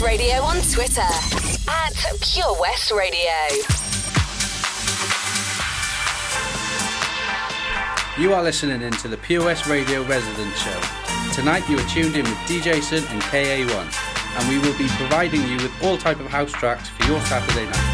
West 0.00 0.06
Radio 0.06 0.42
on 0.42 0.56
Twitter 0.70 1.00
at 1.00 1.92
Pure 2.20 2.60
West 2.60 2.92
Radio. 2.92 3.32
You 8.16 8.32
are 8.32 8.40
listening 8.44 8.82
in 8.82 8.92
to 8.92 9.08
the 9.08 9.16
Pure 9.16 9.46
West 9.46 9.66
Radio 9.66 10.04
Resident 10.04 10.56
Show. 10.56 10.80
Tonight 11.32 11.68
you 11.68 11.78
are 11.78 11.88
tuned 11.88 12.14
in 12.14 12.22
with 12.22 12.38
Deejayson 12.46 13.10
and 13.10 13.20
KA1, 13.22 14.38
and 14.38 14.48
we 14.48 14.58
will 14.60 14.78
be 14.78 14.86
providing 14.90 15.42
you 15.48 15.56
with 15.56 15.72
all 15.82 15.98
type 15.98 16.20
of 16.20 16.26
house 16.26 16.52
tracks 16.52 16.88
for 16.90 17.04
your 17.10 17.20
Saturday 17.22 17.64
night. 17.64 17.87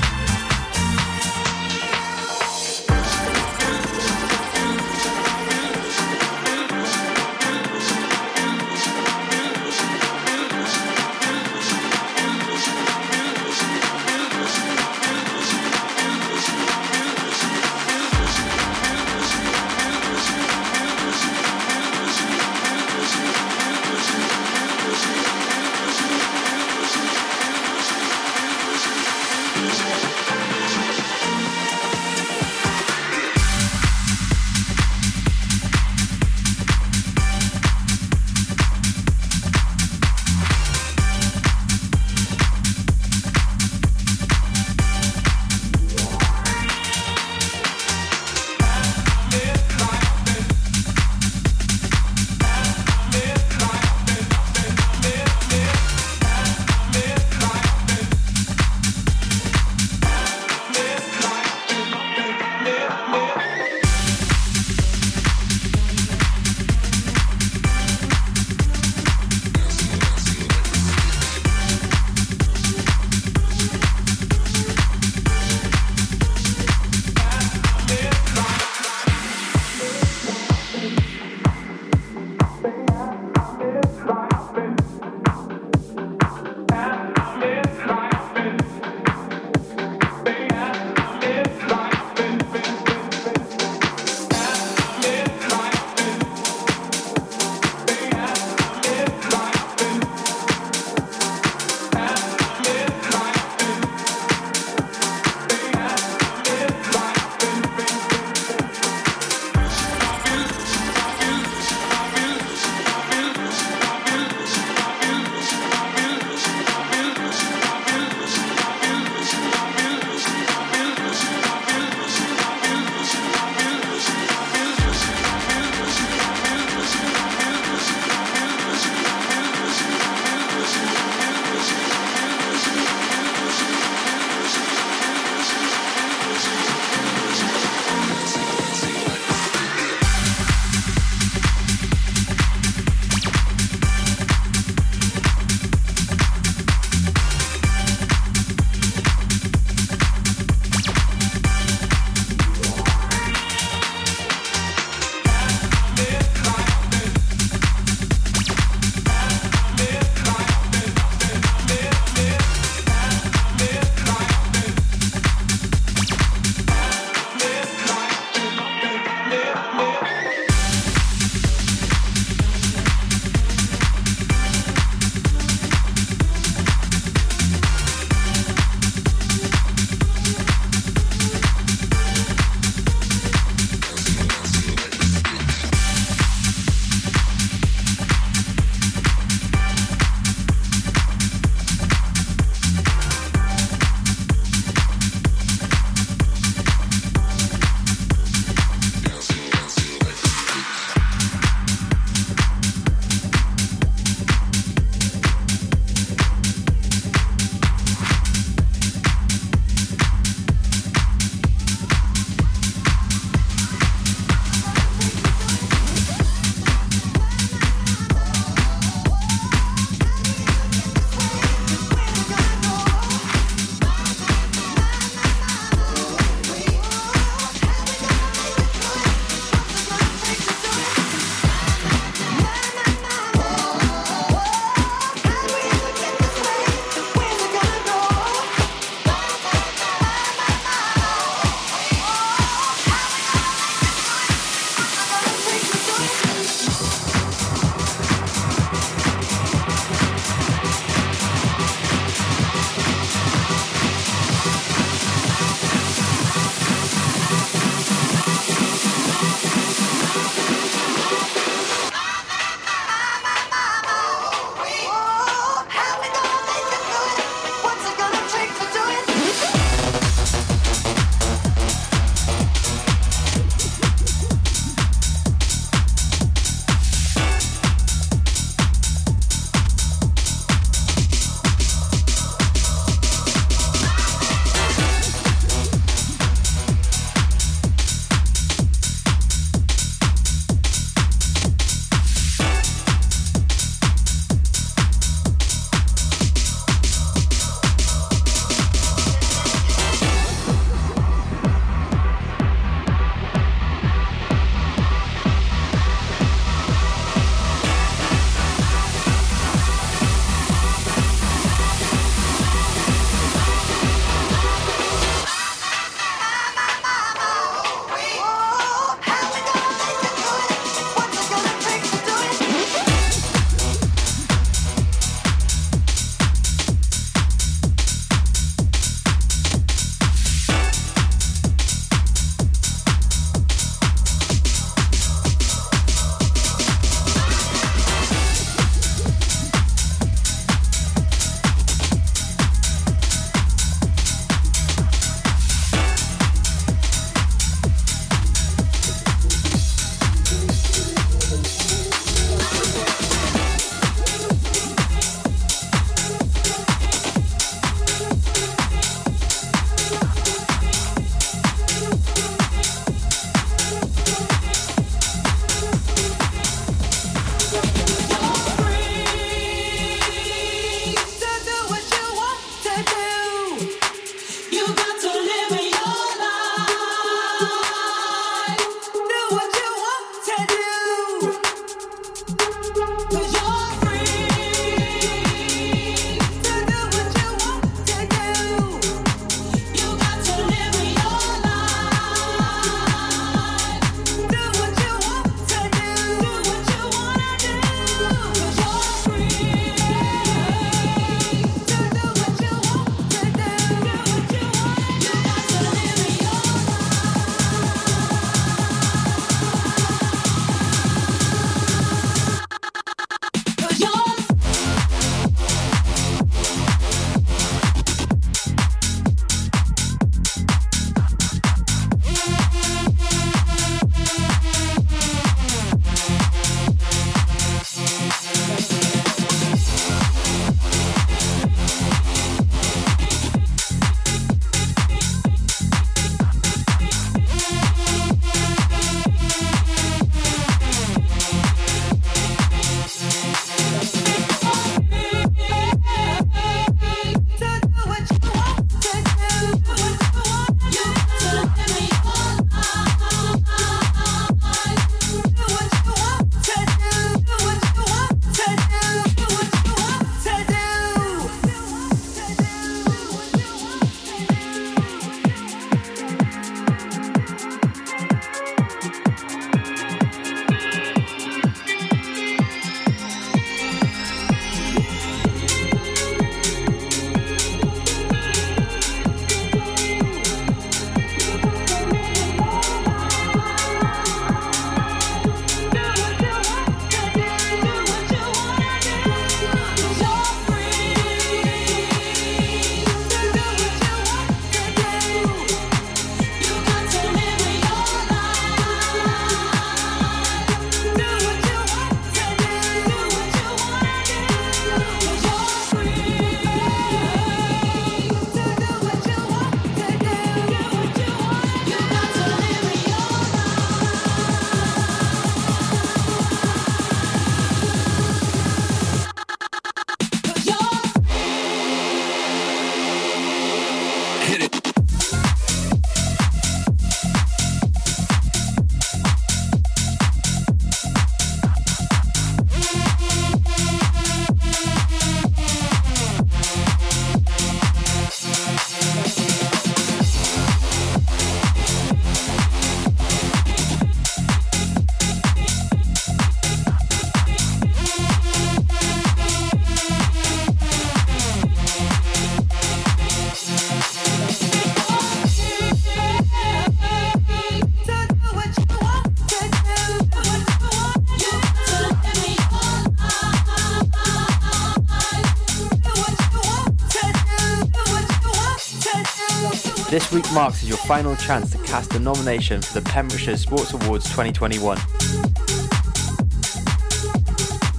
Marks 570.35 570.62
as 570.64 570.69
your 570.69 570.79
final 570.79 571.14
chance 571.17 571.53
to 571.53 571.59
cast 571.59 571.95
a 571.95 571.99
nomination 571.99 572.61
for 572.61 572.81
the 572.81 572.91
Pembrokeshire 572.91 573.37
Sports 573.37 573.73
Awards 573.73 574.05
2021. 574.07 574.76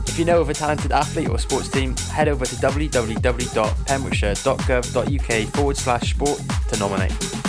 If 0.07 0.17
you 0.17 0.23
know 0.23 0.39
of 0.39 0.47
a 0.49 0.53
talented 0.53 0.93
athlete 0.93 1.27
or 1.27 1.37
sports 1.37 1.67
team, 1.67 1.97
head 1.97 2.29
over 2.29 2.45
to 2.45 2.55
www.pembrokeshire.gov.uk 2.55 5.53
forward 5.53 5.77
slash 5.77 6.11
sport 6.11 6.41
to 6.69 6.79
nominate. 6.79 7.44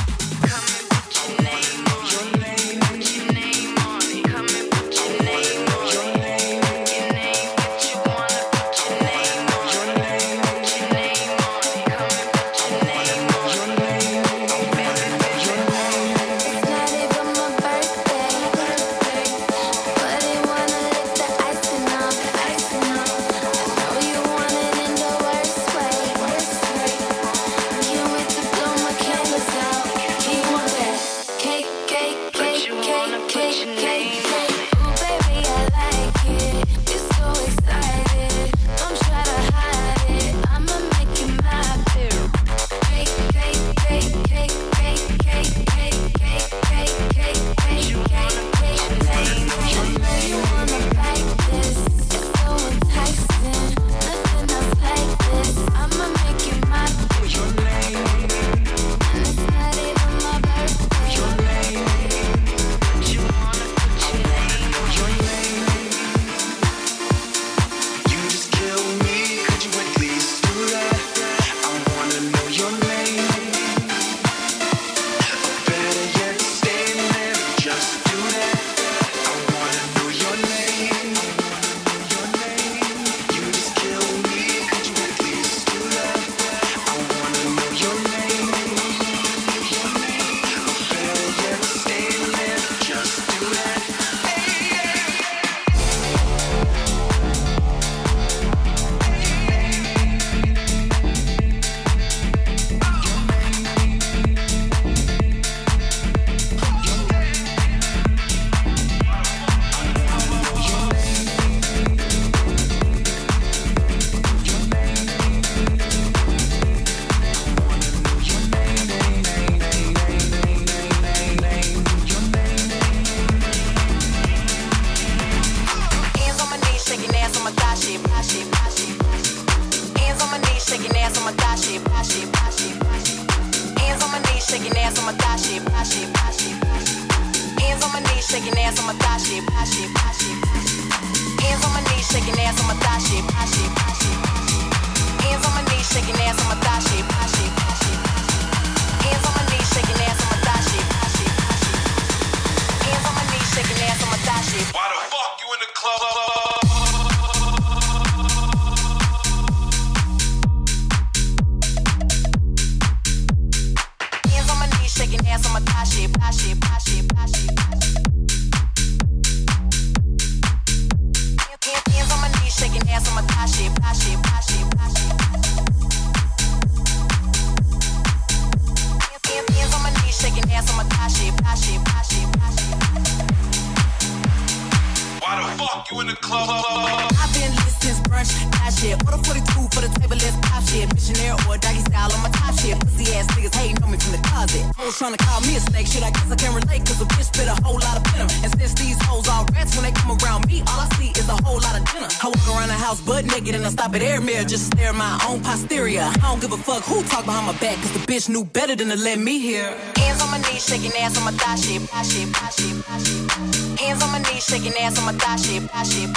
Bitch 197.16 197.28
spit 197.32 197.48
a 197.48 197.56
whole 197.64 197.78
lot 197.78 197.96
of 197.96 198.02
venom. 198.12 198.28
And 198.44 198.52
since 198.58 198.74
these 198.74 198.98
hoes 199.02 199.28
all 199.28 199.44
rats, 199.54 199.74
when 199.76 199.84
they 199.84 199.92
come 199.92 200.16
around 200.18 200.46
me, 200.46 200.60
all 200.68 200.80
I 200.80 200.88
see 200.96 201.10
is 201.18 201.28
a 201.28 201.36
whole 201.44 201.60
lot 201.60 201.78
of 201.78 201.84
dinner. 201.92 202.08
I 202.22 202.28
walk 202.28 202.46
around 202.48 202.68
the 202.68 202.74
house 202.74 203.00
butt 203.00 203.24
naked 203.24 203.54
and 203.54 203.64
I 203.64 203.70
stop 203.70 203.94
at 203.94 204.02
air 204.02 204.20
mirror, 204.20 204.44
just 204.44 204.66
stare 204.66 204.90
at 204.90 204.94
my 204.94 205.18
own 205.28 205.40
posterior. 205.40 206.02
I 206.02 206.26
don't 206.28 206.40
give 206.40 206.52
a 206.52 206.58
fuck 206.58 206.82
who 206.84 207.02
talk 207.04 207.24
behind 207.24 207.46
my 207.46 207.56
back, 207.58 207.76
cause 207.76 207.92
the 207.92 208.00
bitch 208.00 208.28
knew 208.28 208.44
better 208.44 208.76
than 208.76 208.88
to 208.88 208.96
let 208.96 209.18
me 209.18 209.38
hear. 209.38 209.76
Hands 209.96 210.20
on 210.22 210.30
my 210.30 210.38
knees, 210.38 210.64
shaking 210.66 210.92
ass 211.00 211.16
on 211.18 211.24
my 211.24 211.32
thigh 211.32 211.56
shit, 211.56 211.82
shit, 212.04 212.28
shit, 212.56 212.76
shit. 213.06 213.80
Hands 213.80 214.02
on 214.02 214.10
my 214.12 214.18
knees, 214.18 214.44
shaking 214.44 214.74
ass 214.76 214.98
on 214.98 215.04
my 215.04 215.12
thigh 215.12 215.36
shit, 215.36 215.62
shit. 215.84 216.10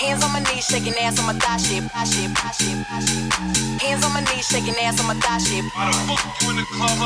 Hands 0.00 0.22
on 0.24 0.32
my 0.32 0.40
knees, 0.40 0.66
shaking 0.66 0.94
ass 1.00 1.18
on 1.18 1.26
my 1.26 1.32
thigh 1.34 1.56
shit. 1.58 1.82
Hands 3.82 4.04
on 4.04 4.12
my 4.12 4.20
knees, 4.20 4.46
shaking 4.46 4.74
ass 4.82 5.00
on 5.00 5.06
my 5.06 5.14
thigh 5.14 5.38
shit. 5.38 5.64
Why 5.74 5.86
the 5.90 5.98
fuck 6.06 6.42
you 6.42 6.50
in 6.50 6.56
the 6.56 6.64
club? 6.64 6.98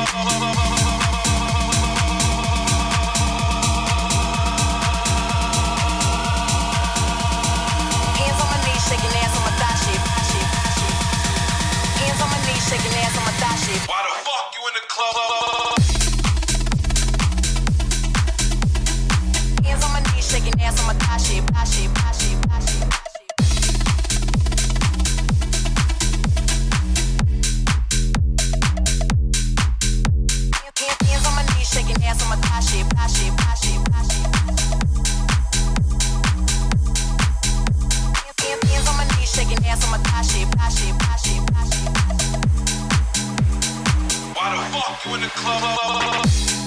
Hands 8.18 8.40
on 8.40 8.48
the 8.52 8.58
knee, 8.66 8.80
shaking 8.88 9.14
ass 9.22 9.36
on 9.36 9.42
my 9.44 9.52
thigh 13.40 13.56
shit. 13.56 13.88
Why 13.88 14.02
the 14.02 14.14
fuck 14.24 14.54
you 14.54 14.68
in 14.68 14.74
the 14.74 14.80
club? 14.88 15.79
Why 44.34 44.56
the 44.56 44.62
fuck 44.72 45.04
you 45.04 45.14
in 45.14 45.20
the 45.20 45.28
club? 45.28 46.59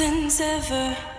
Nothing's 0.00 0.40
ever 0.40 1.17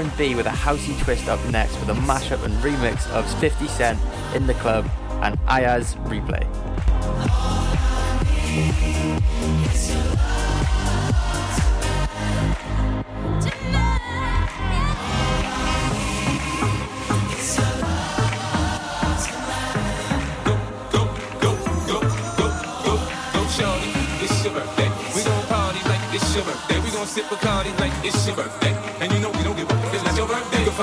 R&B 0.00 0.34
with 0.34 0.46
a 0.46 0.50
housey 0.50 0.98
twist 1.02 1.28
up 1.28 1.44
next 1.50 1.78
with 1.80 1.90
a 1.90 2.00
mashup 2.00 2.42
and 2.44 2.54
remix 2.62 3.06
of 3.10 3.30
50 3.38 3.66
Cent 3.66 3.98
in 4.34 4.46
the 4.46 4.54
club 4.54 4.88
and 5.22 5.38
Iyaz 5.40 5.94
replay. 6.06 6.46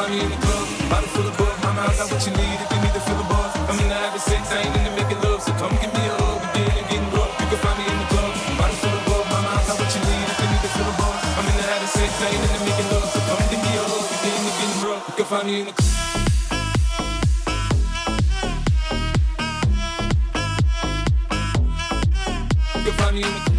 Find 0.08 0.20
me 0.20 0.24
in 0.24 0.32
the 0.32 0.38
club, 0.46 0.67
bottle 0.89 1.10
full 1.10 1.28
of 1.28 1.38
bug. 1.38 1.56
My 1.63 1.72
mind 1.74 1.98
got 1.98 2.12
what 2.12 2.24
you 2.26 2.32
need 2.32 2.58
if 2.63 2.72
you 2.72 2.80
need 2.80 2.93
to 2.96 3.02
feel 3.04 3.17
the 3.17 3.28
buzz. 3.28 3.52
I'm 3.67 3.80
in 3.80 3.88
the 3.91 3.96
having 3.96 4.24
sex, 4.24 4.52
I 4.52 4.63
ain't 4.63 4.76
into 4.76 4.91
making 4.96 5.20
love, 5.22 5.41
so 5.43 5.52
come 5.60 5.76
give 5.84 5.91
me 5.91 6.04
a 6.08 6.15
hug. 6.15 6.39
We 6.56 6.63
getting 6.63 6.88
getting 6.88 7.12
rough. 7.12 7.32
You 7.41 7.48
can 7.52 7.60
find 7.60 7.78
me 7.80 7.86
in 7.91 7.98
the 8.00 8.08
club, 8.08 8.32
bottle 8.56 8.78
full 8.80 8.96
of 8.96 9.04
bug. 9.04 9.24
My 9.28 9.39
mind 9.43 9.67
got 9.67 9.76
what 9.76 9.91
you 9.91 10.02
need 10.08 10.28
if 10.32 10.38
you 10.39 10.48
need 10.48 10.63
to 10.63 10.72
feel 10.72 10.88
the 10.88 10.96
buzz. 10.96 11.20
I'm 11.36 11.48
in 11.52 11.56
the 11.60 11.65
having 11.67 11.91
sex, 11.91 12.12
I 12.24 12.28
ain't 12.32 12.39
into 12.39 12.62
making 12.63 12.88
love, 12.88 13.08
so 13.12 13.20
come 13.28 13.43
give 13.52 13.62
me 13.67 13.72
a 13.76 13.84
hug. 13.84 14.06
We 14.08 14.17
getting 14.24 14.48
getting 14.48 14.80
rough. 14.88 15.04
You 15.08 15.15
can 15.20 15.28
find 15.28 15.46
me 15.48 15.54
in 15.60 15.65
the 15.67 15.76
club. 15.76 15.91
You 22.76 22.84
can 22.88 22.96
find 22.96 23.15
me 23.15 23.24
in 23.28 23.34
the 23.36 23.57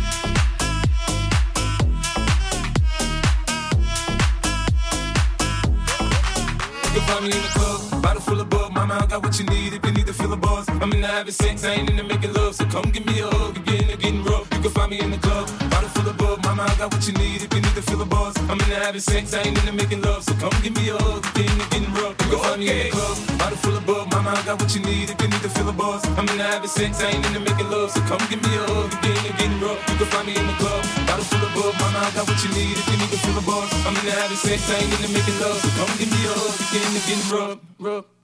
find 7.09 7.25
me 7.25 7.31
in 7.33 7.43
the 7.43 7.49
club, 7.59 8.03
bottle 8.03 8.21
full 8.21 8.41
of 8.41 8.49
bug. 8.51 8.73
Mama, 8.73 8.95
I 9.03 9.07
got 9.07 9.23
what 9.23 9.39
you 9.39 9.47
need 9.47 9.73
if 9.73 9.85
you 9.85 9.93
need 9.93 10.07
to 10.07 10.13
feel 10.13 10.33
a 10.33 10.37
buzz. 10.37 10.69
I'm 10.69 10.93
in 10.93 11.01
the 11.01 11.07
having 11.07 11.33
sex, 11.33 11.65
I 11.65 11.73
ain't 11.75 11.91
into 11.91 12.05
making 12.05 12.33
love, 12.35 12.55
so 12.55 12.65
come 12.67 12.91
give 12.91 13.07
me 13.07 13.21
a 13.21 13.27
hug. 13.27 13.57
If 13.57 13.67
you're 13.67 13.83
into 13.83 13.97
getting 13.97 14.25
rough, 14.25 14.48
can 14.69 14.75
find 14.75 14.91
me 14.91 15.01
in 15.01 15.11
the 15.11 15.19
club, 15.19 15.49
bottle 15.71 15.89
full 15.89 16.09
of 16.09 16.17
bug. 16.17 16.45
Mama, 16.45 16.63
I 16.63 16.75
got 16.77 16.93
what 16.93 17.07
you 17.07 17.15
need 17.15 17.43
if 17.43 17.49
you 17.55 17.61
need 17.61 17.77
to 17.77 17.83
feel 17.83 18.03
a 18.03 18.07
buzz. 18.07 18.37
I'm 18.51 18.61
in 18.61 18.69
the 18.69 18.79
having 18.85 19.01
sex, 19.01 19.33
I 19.33 19.41
ain't 19.41 19.57
into 19.57 19.73
making 19.73 20.03
love, 20.03 20.23
so 20.25 20.35
come 20.35 20.53
give 20.63 20.77
me 20.77 20.91
a 20.91 20.97
hug. 20.97 21.25
If 21.37 21.49
you're 21.57 21.69
getting 21.73 21.93
rough, 21.95 22.17
you 22.21 22.29
can 22.29 22.41
find 22.45 22.61
me 22.61 22.69
in 22.69 22.79
the 22.85 22.91
club, 22.93 23.17
bottle 23.39 23.59
full 23.59 23.77
of 23.77 23.87
bug. 23.87 24.05
Mama, 24.13 24.31
I 24.37 24.43
got 24.45 24.61
what 24.61 24.71
you 24.75 24.83
need 24.83 25.09
if 25.11 25.17
you 25.21 25.29
need 25.29 25.43
to 25.43 25.49
feel 25.49 25.69
a 25.69 25.73
buzz. 25.73 26.05
I'm 26.19 26.29
in 26.29 26.37
the 26.37 26.45
having 26.45 26.69
sex, 26.69 27.01
I 27.01 27.09
ain't 27.09 27.25
into 27.27 27.41
making 27.41 27.71
love, 27.71 27.91
so 27.91 28.01
come 28.11 28.23
give 28.29 28.43
me 28.43 28.53
a 28.57 28.63
hug. 28.69 28.93
If 28.93 29.25
you're 29.25 29.37
getting 29.41 29.61
rough, 29.61 29.81
you 29.89 29.97
can 29.97 30.09
find 30.13 30.27
me 30.29 30.35
in 30.37 30.47
the 30.47 30.57
club, 30.61 30.81
bottle 31.09 31.25
full 31.25 31.45
of 31.45 31.53
bug. 31.57 31.73
Mama, 31.81 31.99
I 32.05 32.11
got 32.13 32.25
what 32.29 32.39
you 32.45 32.51
need 32.53 32.77
if 32.77 32.87
you 32.93 32.97
need 33.01 33.13
to 33.15 33.19
feel 33.25 33.39
a 33.41 33.45
buzz. 33.49 33.69
I'm 33.89 33.97
in 33.97 34.05
the 34.05 34.13
having 34.13 34.37
sex, 34.37 34.61
I 34.69 34.85
ain't 34.85 34.93
into 34.93 35.09
making 35.17 35.39
love, 35.41 35.59
so 35.65 35.69
come 35.81 35.93
give 35.97 36.11
me 36.13 36.21
a 36.29 36.33
hug. 36.37 36.55
If 36.61 36.83
you're 36.93 37.07
getting 37.09 37.25
rough, 37.33 37.59
rough. 37.81 38.18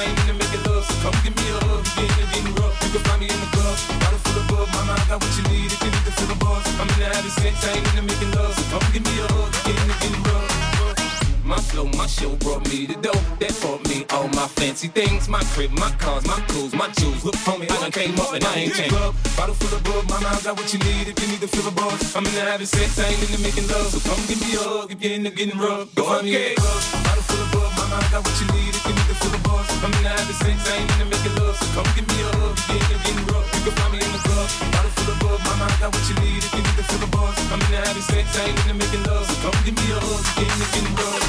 Sex 0.00 0.08
ain't 0.08 0.20
into 0.20 0.32
making 0.32 0.64
love, 0.64 0.84
so 0.84 0.94
come 1.04 1.16
give 1.24 1.36
me 1.36 1.44
a 1.50 1.60
hug. 1.60 1.84
You're 1.92 2.08
getting, 2.08 2.30
getting 2.32 2.54
rough. 2.56 2.72
You 2.80 2.88
can 2.88 3.02
find 3.04 3.20
me 3.20 3.28
in 3.28 3.36
the 3.36 3.50
club, 3.52 3.76
bottle 4.00 4.20
full 4.24 4.40
of 4.40 4.48
bug. 4.48 4.68
Mama, 4.72 4.96
I 4.96 5.04
got 5.04 5.20
what 5.20 5.32
you 5.36 5.44
need 5.52 5.68
if 5.68 5.80
you 5.84 5.90
need 5.92 6.04
to 6.08 6.12
feel 6.16 6.28
the 6.32 6.38
buzz. 6.40 6.64
I'm 6.80 6.88
in 6.88 6.98
the 7.00 7.08
having 7.12 7.34
sex, 7.36 7.54
I 7.68 7.76
ain't 7.76 7.84
into 7.84 8.02
making 8.08 8.32
love, 8.32 8.52
so 8.56 8.64
come 8.72 8.86
give 8.96 9.04
me 9.04 9.14
a 9.20 9.26
hug. 9.28 9.52
You're 9.52 9.76
getting, 9.76 9.96
getting 10.00 10.24
rough. 10.24 11.44
My 11.44 11.60
flow, 11.68 11.84
my 12.00 12.06
show 12.06 12.32
brought 12.40 12.64
me 12.72 12.86
the 12.86 12.96
dope 12.96 13.20
that 13.44 13.52
brought 13.60 13.82
me 13.92 14.06
all 14.08 14.28
my 14.32 14.48
fancy 14.48 14.88
things. 14.88 15.28
My 15.28 15.42
crib, 15.52 15.72
my 15.76 15.90
cars, 16.00 16.24
my 16.24 16.40
clothes, 16.48 16.72
my 16.72 16.88
jewels. 16.96 17.20
Look, 17.24 17.36
homie, 17.44 17.68
I 17.68 17.76
done 17.84 17.92
came 17.92 18.16
up 18.16 18.32
and 18.32 18.44
I 18.44 18.54
ain't 18.56 18.72
changed. 18.72 18.96
Club, 18.96 19.12
bottle 19.36 19.54
full 19.54 19.76
of 19.76 19.84
bug, 19.84 20.08
mama, 20.08 20.32
I 20.32 20.40
got 20.40 20.56
what 20.56 20.72
you 20.72 20.80
need 20.80 21.12
if 21.12 21.16
you 21.20 21.28
need 21.28 21.42
to 21.44 21.48
feel 21.52 21.68
the 21.68 21.76
buzz. 21.76 22.16
I'm 22.16 22.24
in 22.24 22.32
the 22.32 22.40
having 22.40 22.64
sex, 22.64 22.96
I 22.96 23.04
ain't 23.04 23.20
into 23.20 23.42
making 23.44 23.68
love, 23.68 23.92
so 23.92 24.00
come 24.00 24.20
give 24.24 24.40
me 24.40 24.56
a 24.56 24.64
hug 24.64 24.92
if 24.92 25.02
you're 25.02 25.12
into 25.12 25.30
getting 25.30 25.60
rough. 25.60 25.92
Go 25.94 26.22
me 26.22 26.32
the 26.32 26.54
club, 26.56 27.04
bottle 27.04 27.24
full 27.28 27.44
of 27.44 27.49
mama, 27.90 28.06
I 28.06 28.10
got 28.10 28.22
what 28.22 28.36
you 28.38 28.46
need 28.54 28.70
if 28.70 28.82
you 28.86 28.94
need 28.94 29.08
to 29.10 29.16
feel 29.18 29.32
the 29.34 29.42
buzz. 29.42 29.66
I'm 29.82 29.90
in 29.90 30.02
the 30.02 30.10
having 30.14 30.38
sex, 30.38 30.56
I 30.70 30.78
ain't 30.78 30.90
into 30.94 31.06
making 31.10 31.34
love, 31.42 31.56
so 31.58 31.66
come 31.74 31.88
give 31.98 32.06
me 32.06 32.18
a 32.22 32.30
hug 32.38 32.54
if 32.54 32.84
you're 32.86 33.02
getting 33.02 33.26
rough. 33.26 33.46
You 33.50 33.60
can 33.66 33.74
find 33.74 33.90
me 33.92 33.98
in 33.98 34.12
the 34.14 34.22
club, 34.22 34.46
bottle 34.70 34.92
full 34.94 35.10
of 35.10 35.18
bug, 35.18 35.38
mama, 35.42 35.66
I 35.66 35.74
got 35.82 35.90
what 35.90 36.04
you 36.06 36.16
need 36.22 36.40
if 36.46 36.52
you 36.54 36.62
need 36.62 36.76
to 36.78 36.84
feel 36.86 37.00
the 37.02 37.10
buzz. 37.10 37.34
I'm 37.50 37.60
in 37.60 37.70
the 37.74 37.78
having 37.82 38.06
sex, 38.06 38.26
I 38.38 38.46
ain't 38.46 38.58
into 38.62 38.74
making 38.78 39.02
love, 39.10 39.26
so 39.26 39.34
come 39.42 39.58
give 39.66 39.74
me 39.74 39.86
a 39.90 39.98
hug 39.98 40.22
if 40.22 40.34
you're 40.38 40.50
into 40.54 40.66
getting 40.70 40.94
rough. 40.94 41.24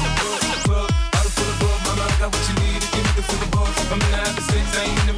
Club, 0.62 0.88
bottle 1.10 1.32
full 1.34 1.50
of 1.50 1.56
bug, 1.58 1.78
mama, 1.82 2.04
I 2.06 2.14
got 2.22 2.30
what 2.30 2.44
you 2.46 2.54
need 2.62 2.78
if 2.78 2.90
you 2.94 3.02
need 3.02 3.16
to 3.18 3.24
feel 3.26 3.40
the 3.42 3.48
buzz. 3.50 3.74
I'm 3.90 3.98
in 3.98 4.10
the 4.14 4.18
having 4.22 4.46
sex, 4.46 4.64
I 4.78 4.82
ain't 4.86 5.00
into 5.02 5.11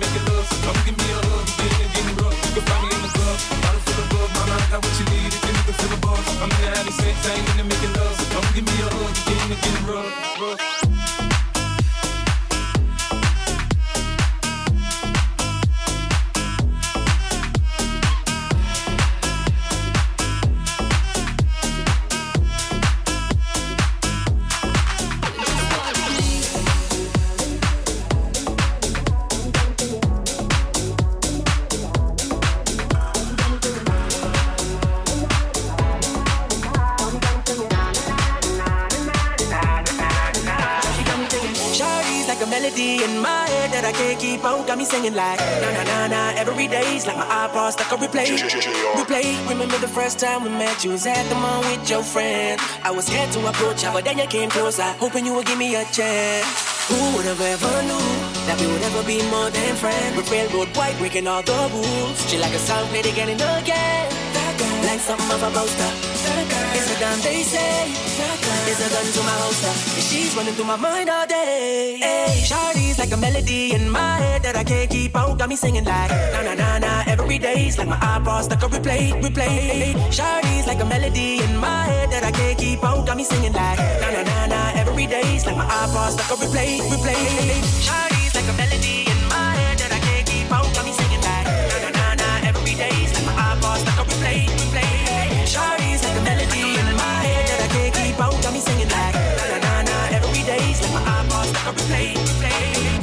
singing 45.05 45.17
like 45.17 45.39
na 45.61 45.71
na 45.73 45.83
na 45.85 46.07
na 46.09 46.41
every 46.41 46.69
day's 46.69 47.07
like 47.07 47.17
my 47.17 47.25
iPod 47.25 47.73
stuck 47.73 47.93
on 47.93 47.99
replay. 47.99 48.27
Replay. 48.97 49.49
Remember 49.49 49.79
the 49.79 49.89
first 49.89 50.19
time 50.19 50.43
we 50.45 50.51
met? 50.51 50.85
You 50.85 50.91
was 50.93 51.07
at 51.07 51.25
the 51.29 51.35
mall 51.35 51.61
with 51.61 51.89
your 51.91 52.03
friend. 52.03 52.61
I 52.83 52.91
was 52.91 53.07
scared 53.07 53.33
to 53.33 53.47
approach 53.47 53.83
you, 53.83 53.91
but 53.93 54.05
then 54.05 54.19
you 54.19 54.27
came 54.27 54.51
closer, 54.51 54.89
hoping 55.03 55.27
you 55.27 55.35
would 55.35 55.47
give 55.47 55.59
me 55.59 55.75
a 55.77 55.85
chance. 55.93 56.47
Who 56.89 56.99
would 57.17 57.27
have 57.27 57.41
ever 57.41 57.75
knew 57.89 58.09
that 58.47 58.57
we 58.61 58.67
would 58.67 58.83
ever 58.83 59.03
be 59.05 59.19
more 59.31 59.51
than 59.51 59.75
friends? 59.77 60.17
With 60.17 60.31
railroad 60.31 60.69
white 60.77 60.97
breaking 60.99 61.27
all 61.27 61.43
the 61.43 61.59
rules. 61.73 62.17
She 62.29 62.39
like 62.39 62.55
a 62.55 62.59
song 62.59 62.87
played 62.89 63.07
again 63.07 63.29
and 63.29 63.41
again. 63.41 64.09
Like 64.89 65.01
something 65.01 65.31
of 65.37 65.43
a 65.43 65.51
poster. 65.51 65.91
It's 66.77 66.91
a 66.95 66.99
damn 67.01 67.21
they 67.21 67.43
say. 67.43 68.34
It's 68.67 68.81
a 68.81 68.89
gun 68.89 69.05
to 69.05 69.21
my 69.21 69.37
holster. 69.45 69.69
And 69.69 70.05
she's 70.09 70.35
running 70.35 70.55
through 70.55 70.65
my 70.65 70.77
mind 70.77 71.11
all 71.11 71.27
day. 71.27 71.99
Hey, 72.01 72.43
Shawty's 72.49 72.99
like 72.99 73.13
a 73.13 73.17
melody 73.17 73.75
in 73.75 73.91
my 73.91 74.17
head 74.17 74.43
that 74.43 74.57
I 74.57 74.65
can't 74.65 74.89
keep 74.91 75.15
out. 75.15 75.39
Got 75.39 75.51
me 75.51 75.57
singing 75.57 75.85
like 75.85 76.11
na 76.33 76.41
na 76.43 76.55
na 76.55 76.79
na 76.79 77.05
every 77.07 77.39
day's 77.39 77.77
like 77.77 77.89
my 77.89 77.97
iPod 77.97 78.45
stuck 78.45 78.63
on 78.63 78.71
replay, 78.71 79.13
replay. 79.21 79.95
Shawty's 80.11 80.67
like 80.67 80.81
a 80.81 80.87
melody 80.87 81.43
in 81.43 81.57
my 81.59 81.85
head 81.85 82.11
that 82.11 82.25
I 82.25 82.33
can't 82.33 82.59
keep 82.59 82.83
out. 82.83 83.07
Got 83.07 83.17
me 83.19 83.25
singing 83.25 83.53
like 83.53 83.79
na 84.01 84.09
na 84.11 84.23
na 84.23 84.47
na 84.47 84.61
every 84.81 85.07
day's 85.07 85.45
like 85.45 85.57
my 85.57 85.67
iPod 85.67 86.11
stuck 86.17 86.31
on 86.33 86.39
replay, 86.39 86.81
replay. 86.89 87.61
Shawty's 87.85 88.14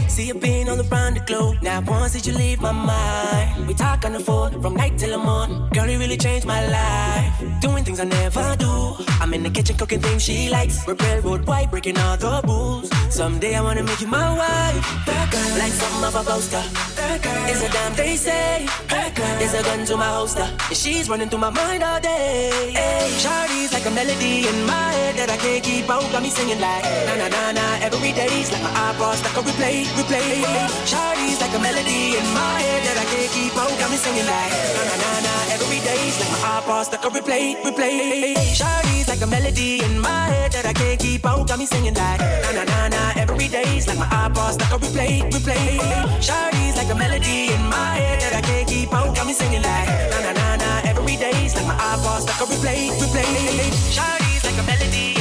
See 0.08 0.28
you 0.28 0.34
been 0.34 0.68
all 0.70 0.80
around 0.80 1.16
the 1.16 1.24
globe. 1.26 1.58
Now 1.62 1.82
once 1.82 2.14
did 2.14 2.26
you 2.28 2.34
leave 2.34 2.62
my 2.62 2.72
mind? 2.72 3.68
We 3.68 3.74
talk 3.74 4.04
on 4.06 4.14
the 4.14 4.20
phone 4.20 4.62
from 4.62 4.76
night 4.76 4.98
till 4.98 5.12
the 5.12 5.18
morning. 5.18 5.70
Girl, 5.74 5.88
you 5.90 5.98
really 5.98 6.18
changed 6.18 6.46
my 6.46 6.62
life. 6.68 7.62
Doing 7.62 7.84
things 7.84 8.00
I 8.00 8.04
never 8.04 8.56
do. 8.58 8.96
I'm 9.22 9.34
in 9.34 9.44
the 9.44 9.50
kitchen 9.50 9.78
cooking 9.78 10.02
things 10.02 10.22
she 10.24 10.50
likes. 10.50 10.86
We're 10.86 10.96
railroad 10.96 11.48
white, 11.48 11.72
breaking 11.72 11.98
all 11.98 12.18
the 12.18 12.42
rules. 12.46 12.90
Someday 13.10 13.56
I 13.56 13.62
wanna 13.62 13.84
make 13.84 14.02
you 14.02 14.08
my 14.08 14.30
wife. 14.38 14.84
Girl, 15.32 15.58
like 15.58 15.72
something 15.72 16.04
of 16.04 16.16
a 16.16 16.24
poster. 16.30 16.91
It's 17.52 17.64
a 17.64 17.70
damn 17.70 17.94
they 17.96 18.16
say. 18.16 18.68
It's 19.44 19.54
a 19.54 19.64
gun 19.64 19.86
to 19.86 19.98
my 19.98 20.06
holster. 20.06 20.48
And 20.70 20.78
she's 20.78 21.10
running 21.10 21.30
through 21.30 21.40
my 21.40 21.50
mind 21.50 21.84
all 21.84 22.00
day. 22.00 22.72
Hey, 22.74 23.10
Shawty's 23.18 23.74
like 23.74 23.86
a 23.86 23.92
melody 23.92 24.48
in 24.48 24.66
my 24.66 24.94
head 24.94 25.16
that 25.18 25.30
I 25.30 25.38
can't 25.38 25.64
keep 25.64 25.90
out. 25.90 26.06
Got 26.12 26.22
me 26.22 26.30
singing 26.30 26.62
like 26.62 26.86
na 27.10 27.16
na 27.18 27.28
na 27.28 27.52
na. 27.58 27.66
Every 27.82 28.14
day's 28.14 28.52
like 28.54 28.62
my 28.62 28.70
eyeballs 28.70 29.22
like 29.26 29.34
a 29.34 29.42
replay, 29.42 29.90
replay. 29.98 30.46
Shawty's 30.86 31.42
like 31.42 31.54
a 31.58 31.60
melody 31.60 32.22
in 32.22 32.28
my 32.38 32.54
head 32.62 32.82
that 32.86 32.98
I 33.02 33.06
can't 33.10 33.32
keep 33.34 33.58
out. 33.58 33.74
Got 33.82 33.90
me 33.90 33.98
singing 33.98 34.30
like 34.30 34.54
na 34.78 34.82
na 34.86 34.96
na 35.02 35.12
na. 35.26 35.34
Every 35.58 35.80
day's 35.82 36.16
like 36.22 36.32
my 36.38 36.62
eyeballs 36.62 36.88
like 36.94 37.04
a 37.04 37.10
replay, 37.10 37.58
replay. 37.66 38.38
Shawty's 38.54 39.10
like 39.10 39.22
a 39.26 39.28
melody 39.28 39.82
in 39.82 40.00
my 40.00 40.30
head 40.30 40.52
that 40.54 40.66
I 40.70 40.74
can't 40.74 41.00
keep 41.02 41.26
out. 41.26 41.48
Got 41.50 41.58
me 41.58 41.66
singing 41.66 41.98
like 41.98 42.22
na 42.22 42.52
na 42.54 42.64
na 42.64 42.80
na. 42.94 43.02
Every 43.18 43.50
day's 43.50 43.88
like 43.90 43.98
my 43.98 44.08
eyeballs 44.08 44.62
like 44.62 44.70
a 44.70 44.78
replay, 44.78 45.26
replay. 45.34 45.82
Shawty's 46.22 46.78
like 46.78 46.91
a 46.92 46.96
melody 46.96 47.54
in 47.54 47.62
my 47.70 47.96
head 47.96 48.22
that 48.22 48.34
I 48.36 48.42
can't 48.42 48.68
keep 48.68 48.94
on. 48.94 49.14
Got 49.14 49.26
me 49.26 49.34
singing 49.34 49.62
like 49.62 49.88
na 50.12 50.20
na 50.20 50.32
na 50.34 50.56
na. 50.58 50.82
Every 50.90 51.16
day's 51.16 51.56
like 51.56 51.66
my 51.66 51.78
eyeballs, 51.80 52.26
like 52.28 52.42
a 52.42 52.46
replay, 52.46 52.92
replay. 53.00 53.72
Shawty's 53.96 54.44
like 54.44 54.60
a 54.60 54.64
melody. 54.64 55.21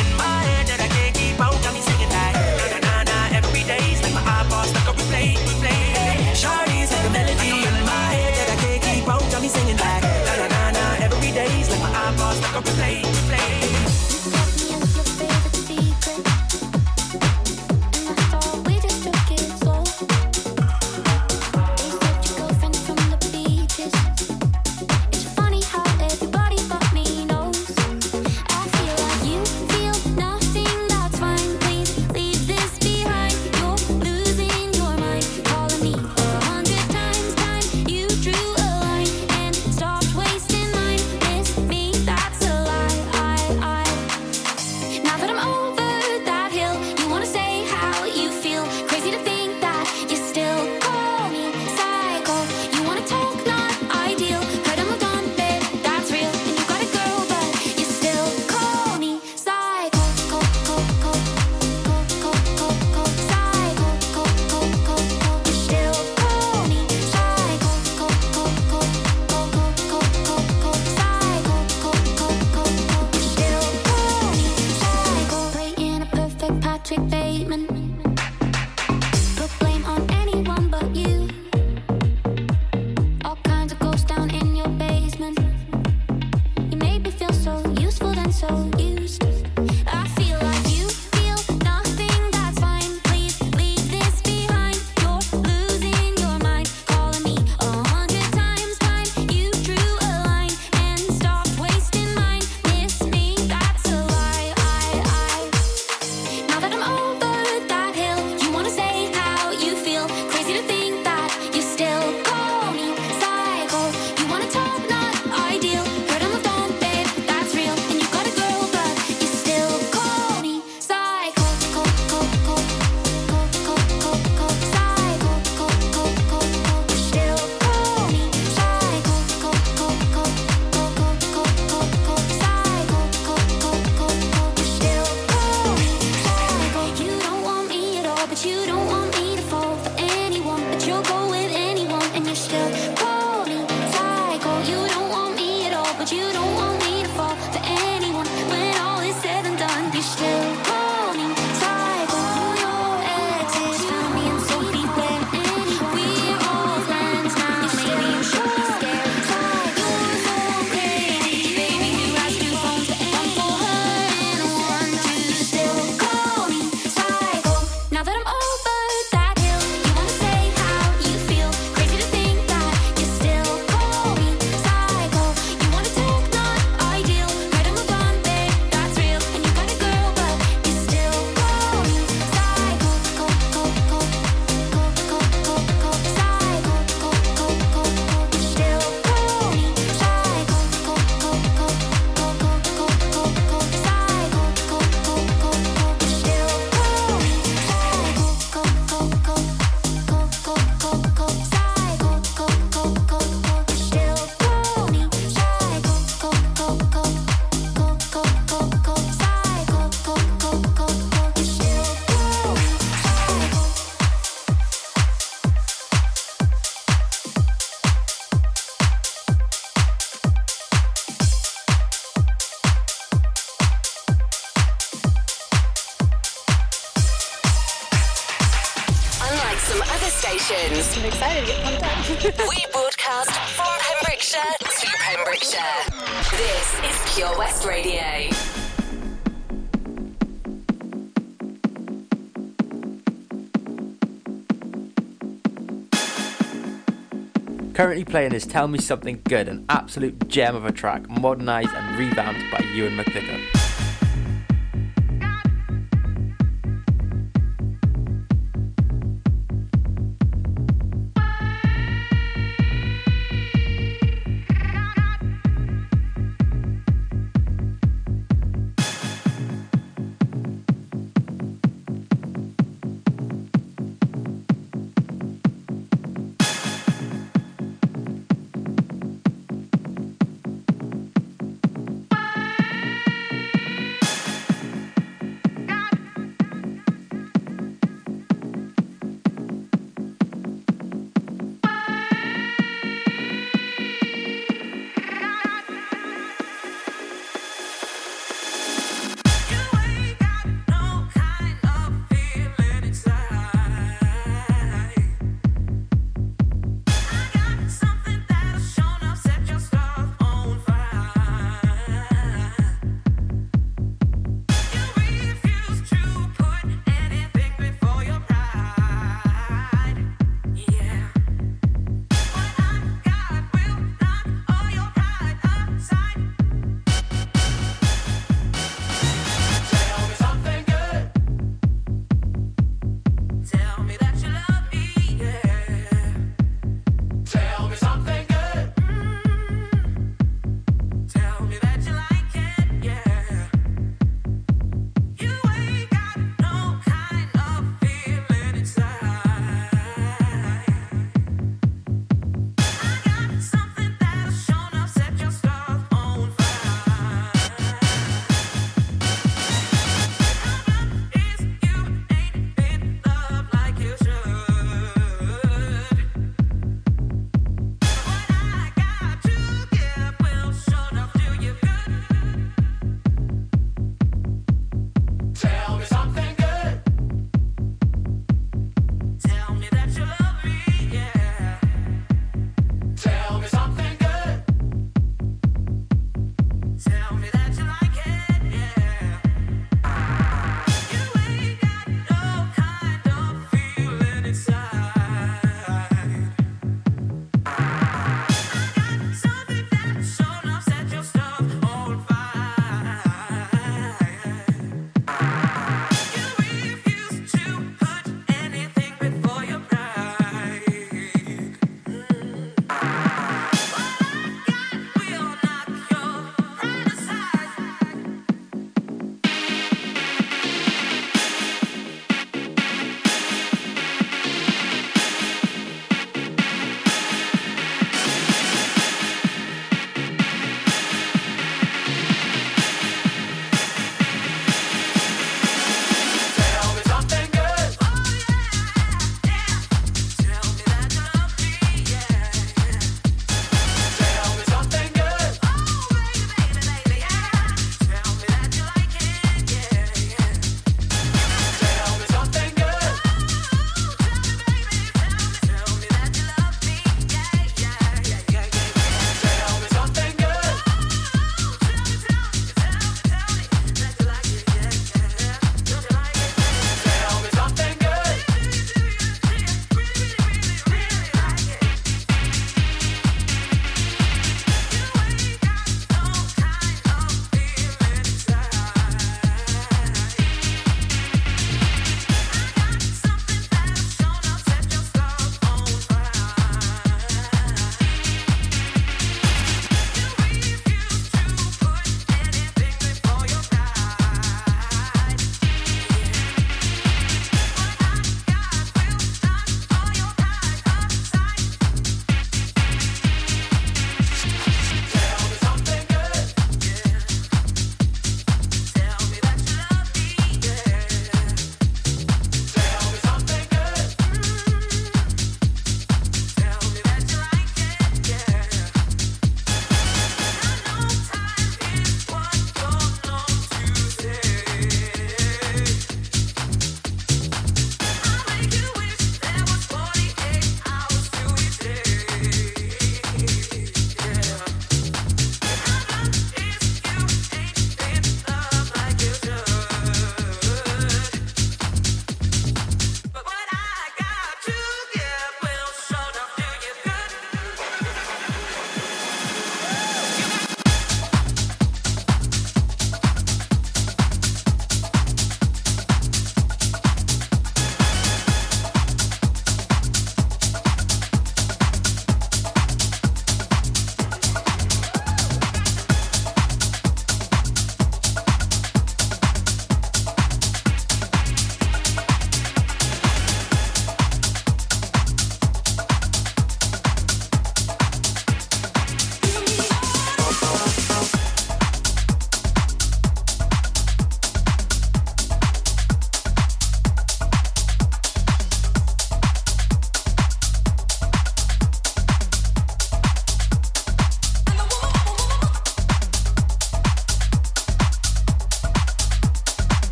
currently 247.91 248.05
playing 248.05 248.33
is 248.33 248.47
Tell 248.47 248.69
Me 248.69 248.79
Something 248.79 249.21
Good, 249.25 249.49
an 249.49 249.65
absolute 249.69 250.29
gem 250.29 250.55
of 250.55 250.65
a 250.65 250.71
track, 250.71 251.11
modernised 251.11 251.75
and 251.75 251.99
revamped 251.99 252.45
by 252.53 252.65
Ewan 252.73 252.97
McVicker. 252.97 253.60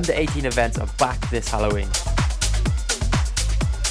Under 0.00 0.14
18 0.14 0.46
events 0.46 0.78
are 0.78 0.86
back 0.98 1.20
this 1.28 1.46
Halloween. 1.50 1.86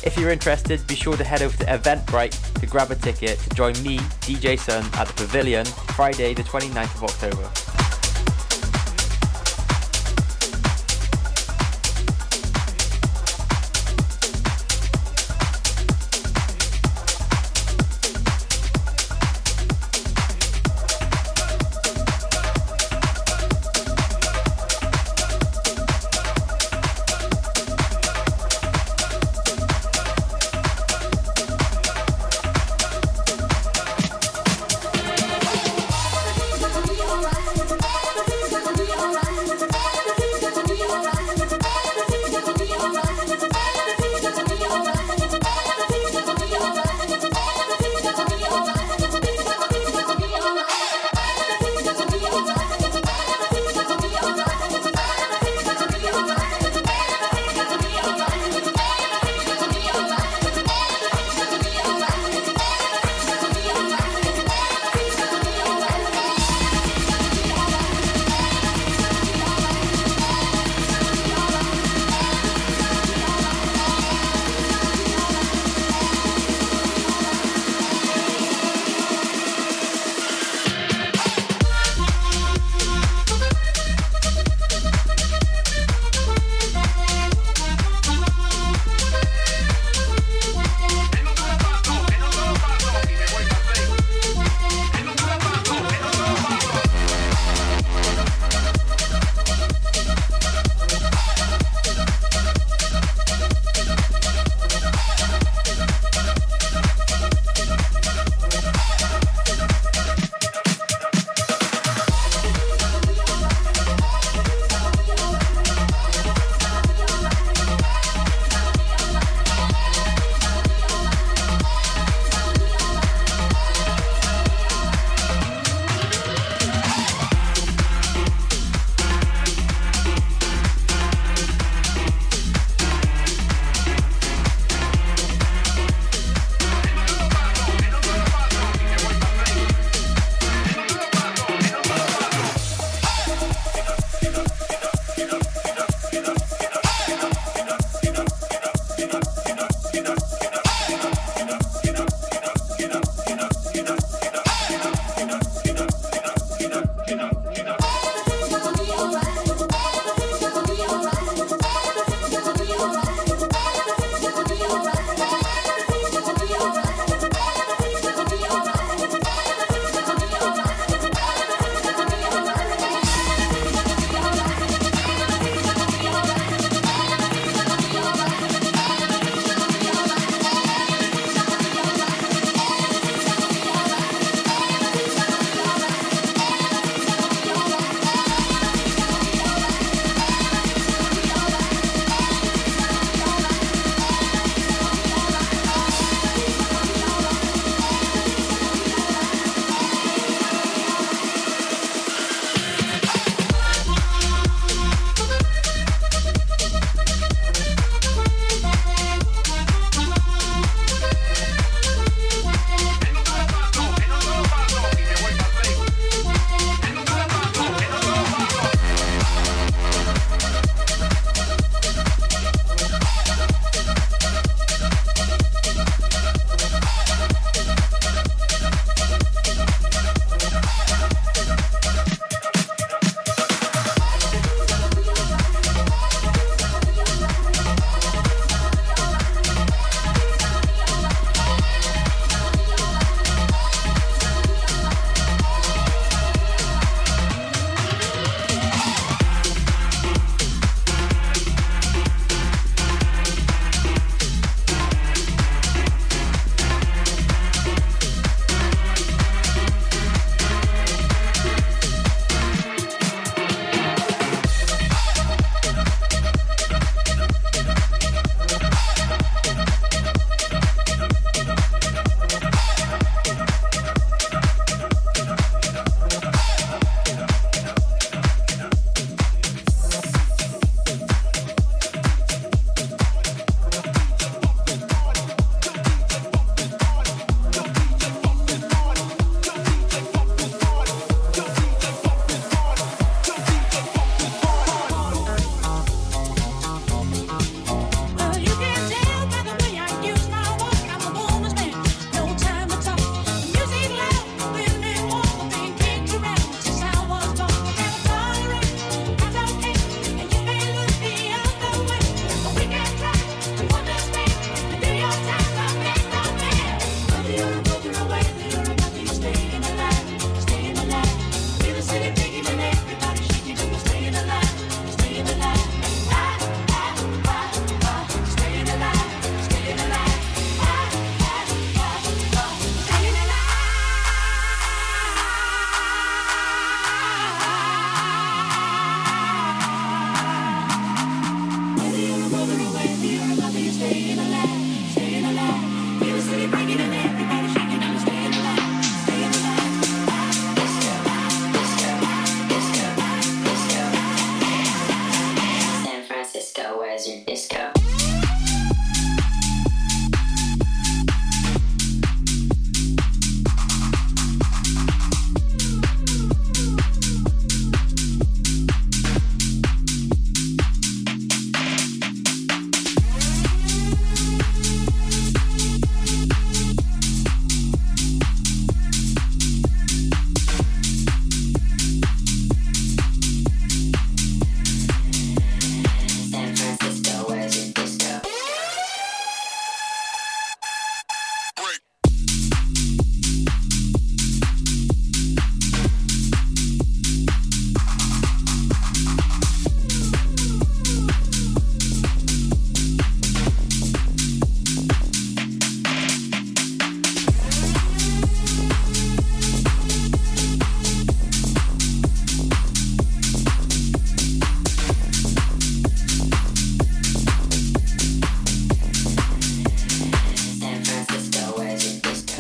If 0.04 0.16
you're 0.18 0.32
interested, 0.32 0.88
be 0.88 0.96
sure 0.96 1.16
to 1.16 1.24
head 1.24 1.44
over 1.44 1.56
to 1.58 1.66
Eventbrite 1.66 2.54
to 2.60 2.66
grab 2.66 2.90
a 2.90 2.96
ticket 2.96 3.38
to 3.38 3.50
join 3.52 3.74
me, 3.84 4.00
Deejayson, 4.26 4.92
at 4.96 5.06
the 5.06 5.14
Pavilion 5.14 5.68
Friday, 5.94 6.34
the 6.34 6.42
29th 6.42 6.96
of 6.96 7.04
October. 7.04 7.69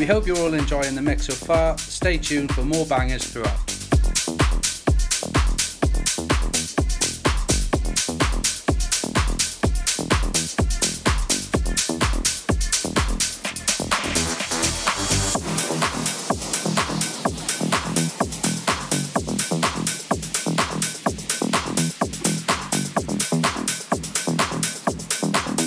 Hope 0.09 0.25
you're 0.25 0.39
all 0.39 0.55
enjoying 0.55 0.95
the 0.95 1.01
mix 1.03 1.27
so 1.27 1.33
far. 1.33 1.77
Stay 1.77 2.17
tuned 2.17 2.51
for 2.55 2.63
more 2.63 2.83
bangers 2.87 3.25
throughout. 3.25 3.59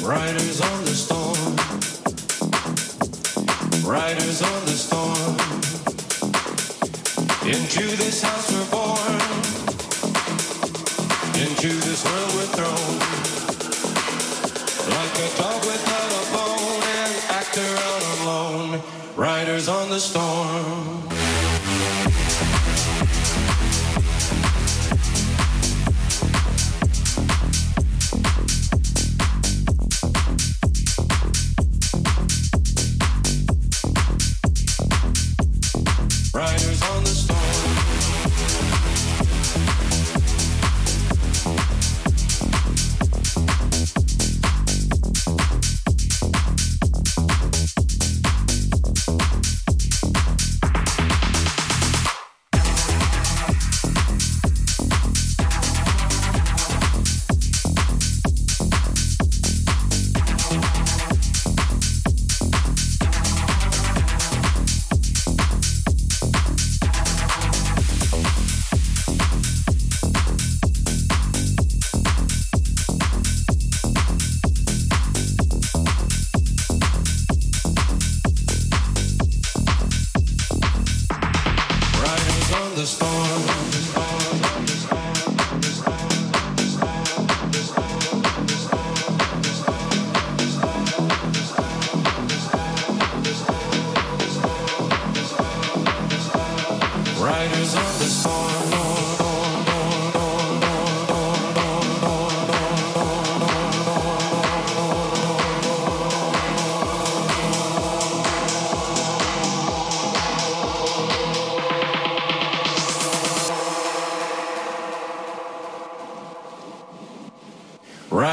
Riders 0.05 0.61
on 0.61 0.85
the 0.85 0.91
storm. 0.91 1.22
Riders 3.93 4.41
on 4.41 4.65
the 4.65 4.73
storm. 4.73 5.37
Into 7.45 7.95
this 7.99 8.23
house 8.23 8.51
we're 8.51 8.71
born. 8.71 9.21
Into 11.39 11.69
this 11.85 12.03
world 12.03 12.33
we're 12.33 12.53
thrown. 12.57 12.95
Like 14.97 15.15
a 15.19 15.29
dog 15.37 15.61
without 15.67 16.11
a 16.11 16.25
bone, 16.33 16.83
out 17.37 17.53
alone. 18.23 18.83
Riders 19.15 19.69
on 19.69 19.91
the 19.91 20.01
storm. 20.01 21.02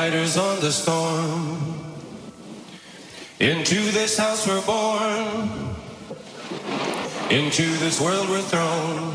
Riders 0.10 0.38
on 0.38 0.60
the 0.60 0.72
storm. 0.72 1.86
Into 3.40 3.80
this 3.92 4.18
house 4.18 4.48
we're 4.48 4.66
born. 4.66 5.76
Into 7.30 7.70
this 7.78 8.02
world 8.02 8.28
we're 8.28 8.42
thrown. 8.42 9.14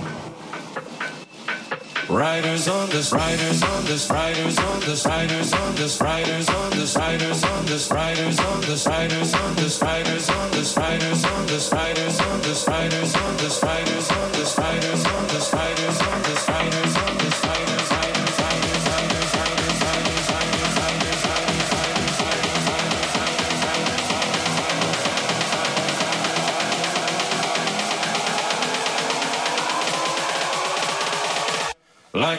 Riders 2.09 2.69
on 2.69 2.89
this, 2.91 3.11
riders 3.13 3.61
on 3.65 3.85
this, 3.87 4.09
riders 4.09 4.57
on 4.57 4.81
this, 4.83 5.05
riders 5.05 5.53
on 5.53 5.75
this, 5.75 6.01
riders 6.01 6.49
on 6.49 6.71
this, 6.71 6.97
riders 6.97 7.43
on 7.43 7.67
this, 7.67 7.91
riders 7.91 8.39
on 8.39 8.61
this, 8.63 8.87
riders 8.87 9.35
on 9.35 9.51
this, 9.57 9.83
riders 9.83 10.31
on 10.31 10.47
this, 10.47 10.77
riders 10.77 11.25
on 11.27 11.51
this, 11.51 11.73
riders 11.73 12.21
on 12.21 12.47
this, 12.47 12.63
riders 12.63 13.17
on 13.17 13.37
this, 13.37 13.63
riders 13.65 14.11
on 14.13 14.33
this, 14.33 14.59
riders 14.59 15.07
on 15.07 15.27
this, 15.27 15.53
riders 15.53 16.01
on 16.03 16.23
this, 16.23 16.34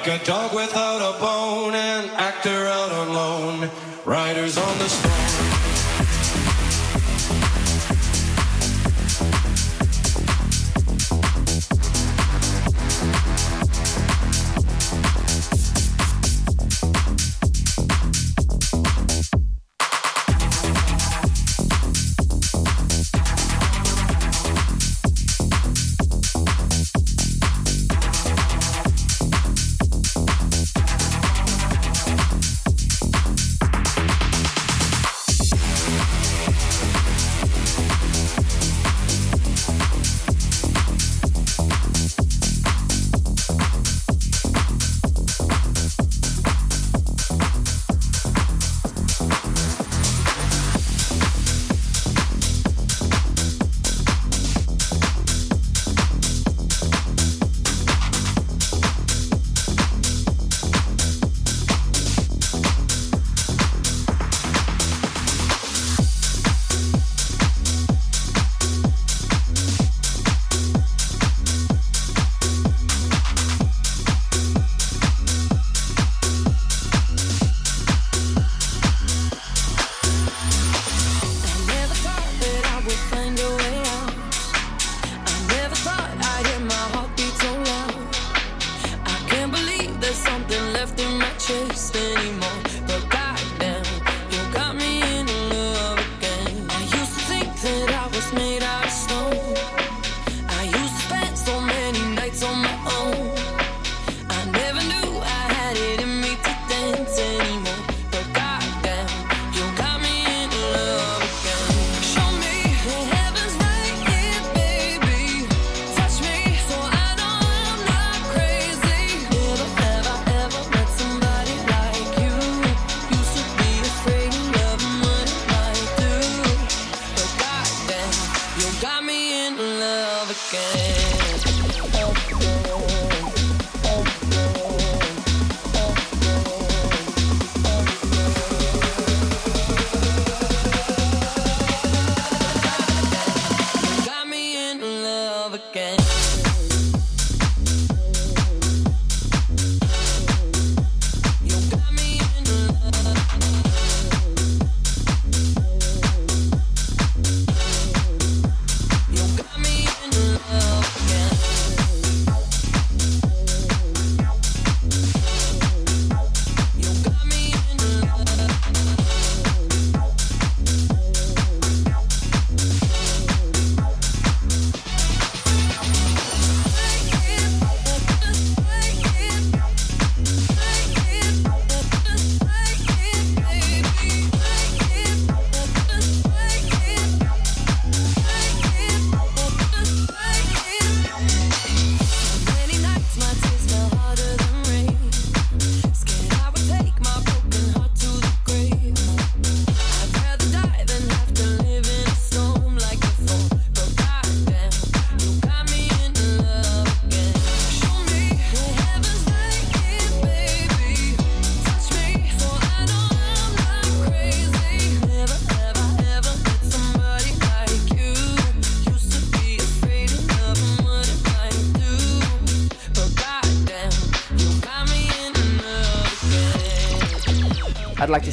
Like 0.06 0.22
a 0.22 0.26
dog 0.26 0.54
without 0.54 1.02
a 1.02 1.20
bone, 1.20 1.74
an 1.74 2.12
actor 2.12 2.68
out 2.68 2.92
on 2.92 3.12
loan, 3.12 3.72
riders 4.06 4.56
on 4.56 4.78
the 4.78 4.88
storm. 4.88 5.25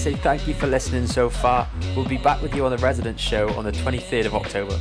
say 0.03 0.15
thank 0.15 0.49
you 0.49 0.55
for 0.55 0.67
listening 0.67 1.07
so 1.07 1.31
far. 1.31 1.69
We'll 1.95 2.09
be 2.09 2.17
back 2.17 2.43
with 2.43 2.57
you 2.57 2.65
on 2.65 2.73
the 2.73 2.79
Residents 2.79 3.23
Show 3.23 3.49
on 3.51 3.65
the 3.65 3.71
23rd 3.71 4.27
of 4.27 4.35
October. 4.35 4.77